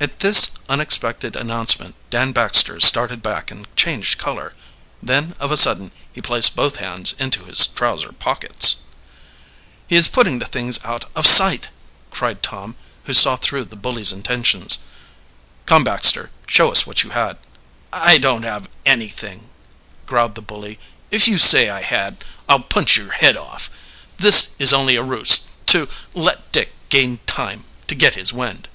At 0.00 0.20
this 0.20 0.52
unexpected 0.70 1.36
announcement 1.36 1.94
Dan 2.08 2.32
Baxter 2.32 2.80
started 2.80 3.22
back 3.22 3.50
and 3.50 3.66
changed 3.76 4.16
color. 4.16 4.54
Then 5.02 5.34
of 5.38 5.52
a 5.52 5.58
sudden 5.58 5.92
he 6.10 6.22
placed 6.22 6.56
both 6.56 6.76
hands 6.76 7.14
into 7.18 7.44
his 7.44 7.66
trouser 7.66 8.12
pockets. 8.12 8.76
"He 9.86 9.94
is 9.94 10.08
putting 10.08 10.38
the 10.38 10.46
things 10.46 10.82
out 10.86 11.04
of 11.14 11.26
sight!" 11.26 11.68
cried 12.10 12.42
Tom, 12.42 12.76
who 13.04 13.12
saw 13.12 13.36
through 13.36 13.66
the 13.66 13.76
bully's 13.76 14.10
intentions. 14.10 14.78
"Come, 15.66 15.84
Baxter, 15.84 16.30
show 16.46 16.72
us 16.72 16.86
what 16.86 17.02
you 17.02 17.10
had." 17.10 17.36
"I 17.92 18.16
didn't 18.16 18.44
have 18.44 18.70
anything," 18.86 19.50
growled 20.06 20.34
the 20.34 20.40
bully. 20.40 20.78
"If 21.10 21.28
you 21.28 21.36
say 21.36 21.68
I 21.68 21.82
had 21.82 22.24
I'll 22.48 22.60
punch 22.60 22.96
your 22.96 23.10
head 23.12 23.36
off. 23.36 23.68
This 24.16 24.52
is 24.58 24.72
only 24.72 24.96
a 24.96 25.02
ruse 25.02 25.46
to, 25.66 25.90
let 26.14 26.52
Dick 26.52 26.72
gain 26.88 27.18
time 27.26 27.64
to 27.88 27.94
get 27.94 28.14
his 28.14 28.32
wind." 28.32 28.66